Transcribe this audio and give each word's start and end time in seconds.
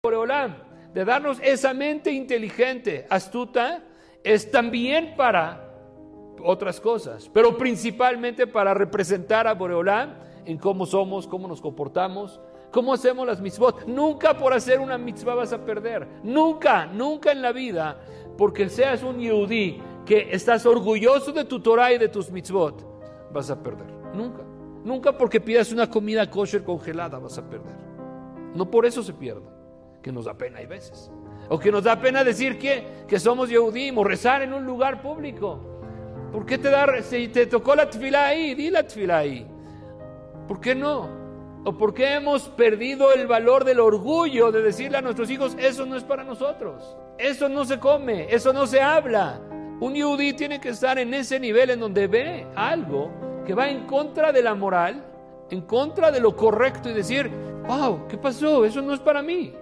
Boreolam, 0.00 0.54
de 0.94 1.04
darnos 1.04 1.40
esa 1.42 1.74
mente 1.74 2.12
inteligente, 2.12 3.04
astuta, 3.10 3.82
es 4.22 4.48
también 4.48 5.14
para 5.16 5.74
otras 6.40 6.80
cosas, 6.80 7.28
pero 7.34 7.58
principalmente 7.58 8.46
para 8.46 8.74
representar 8.74 9.48
a 9.48 9.54
Boreolam 9.54 10.14
en 10.44 10.56
cómo 10.56 10.86
somos, 10.86 11.26
cómo 11.26 11.48
nos 11.48 11.60
comportamos, 11.60 12.40
cómo 12.70 12.92
hacemos 12.92 13.26
las 13.26 13.40
mitzvot. 13.40 13.88
Nunca 13.88 14.38
por 14.38 14.52
hacer 14.52 14.78
una 14.78 14.98
mitzvah 14.98 15.34
vas 15.34 15.52
a 15.52 15.64
perder, 15.64 16.06
nunca, 16.22 16.86
nunca 16.86 17.32
en 17.32 17.42
la 17.42 17.50
vida, 17.50 18.00
porque 18.36 18.68
seas 18.68 19.02
un 19.02 19.18
yudí 19.18 19.82
que 20.06 20.28
estás 20.30 20.64
orgulloso 20.64 21.32
de 21.32 21.44
tu 21.44 21.58
Torah 21.58 21.92
y 21.92 21.98
de 21.98 22.08
tus 22.08 22.30
mitzvot, 22.30 22.86
vas 23.32 23.50
a 23.50 23.60
perder, 23.60 23.90
nunca. 24.14 24.44
Nunca 24.84 25.18
porque 25.18 25.40
pidas 25.40 25.72
una 25.72 25.90
comida 25.90 26.30
kosher 26.30 26.62
congelada 26.62 27.18
vas 27.18 27.36
a 27.36 27.50
perder. 27.50 27.74
No 28.54 28.70
por 28.70 28.86
eso 28.86 29.02
se 29.02 29.12
pierde, 29.12 29.57
que 30.08 30.12
nos 30.12 30.24
da 30.24 30.32
pena 30.32 30.60
hay 30.60 30.66
veces. 30.66 31.10
O 31.50 31.58
que 31.58 31.70
nos 31.70 31.84
da 31.84 32.00
pena 32.00 32.24
decir 32.24 32.58
que, 32.58 33.04
que 33.06 33.20
somos 33.20 33.50
Yehudim 33.50 33.98
o 33.98 34.04
rezar 34.04 34.40
en 34.40 34.54
un 34.54 34.64
lugar 34.64 35.02
público. 35.02 35.60
¿Por 36.32 36.46
qué 36.46 36.56
te 36.56 36.70
da, 36.70 36.86
si 37.02 37.28
te 37.28 37.44
tocó 37.44 37.74
la 37.74 37.90
tefilá 37.90 38.28
ahí, 38.28 38.54
di 38.54 38.70
la 38.70 38.84
tefilá 38.84 39.18
ahí? 39.18 39.46
¿Por 40.46 40.60
qué 40.60 40.74
no? 40.74 41.10
¿O 41.62 41.76
por 41.76 41.92
qué 41.92 42.14
hemos 42.14 42.48
perdido 42.48 43.12
el 43.12 43.26
valor 43.26 43.64
del 43.64 43.80
orgullo 43.80 44.50
de 44.50 44.62
decirle 44.62 44.96
a 44.96 45.02
nuestros 45.02 45.28
hijos, 45.28 45.54
eso 45.58 45.84
no 45.84 45.96
es 45.96 46.04
para 46.04 46.24
nosotros? 46.24 46.96
Eso 47.18 47.50
no 47.50 47.66
se 47.66 47.78
come, 47.78 48.32
eso 48.34 48.54
no 48.54 48.66
se 48.66 48.80
habla. 48.80 49.42
Un 49.78 49.94
yudí 49.94 50.32
tiene 50.32 50.58
que 50.58 50.70
estar 50.70 50.98
en 50.98 51.12
ese 51.12 51.38
nivel 51.38 51.68
en 51.68 51.80
donde 51.80 52.06
ve 52.06 52.46
algo 52.56 53.10
que 53.44 53.52
va 53.52 53.68
en 53.68 53.84
contra 53.84 54.32
de 54.32 54.40
la 54.40 54.54
moral, 54.54 55.04
en 55.50 55.60
contra 55.60 56.10
de 56.10 56.20
lo 56.20 56.34
correcto 56.34 56.88
y 56.88 56.94
decir, 56.94 57.30
wow, 57.66 58.08
¿qué 58.08 58.16
pasó? 58.16 58.64
Eso 58.64 58.80
no 58.80 58.94
es 58.94 59.00
para 59.00 59.20
mí. 59.20 59.52